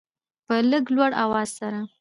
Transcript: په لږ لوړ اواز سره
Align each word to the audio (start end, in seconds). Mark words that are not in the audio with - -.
په 0.47 0.55
لږ 0.69 0.83
لوړ 0.95 1.11
اواز 1.23 1.49
سره 1.59 1.79